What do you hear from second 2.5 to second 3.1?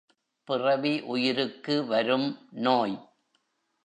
நோய்.